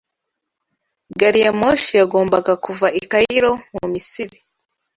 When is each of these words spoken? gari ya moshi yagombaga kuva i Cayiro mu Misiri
gari 1.19 1.39
ya 1.45 1.51
moshi 1.61 1.91
yagombaga 2.01 2.53
kuva 2.65 2.87
i 2.99 3.01
Cayiro 3.11 3.51
mu 3.75 3.85
Misiri 3.93 4.37